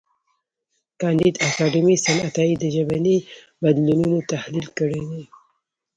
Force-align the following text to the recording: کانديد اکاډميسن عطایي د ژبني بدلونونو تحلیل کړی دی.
کانديد 1.01 1.35
اکاډميسن 1.47 2.17
عطایي 2.27 2.55
د 2.59 2.63
ژبني 2.75 3.17
بدلونونو 3.61 4.17
تحلیل 4.31 4.67
کړی 4.77 5.01
دی. 5.09 5.23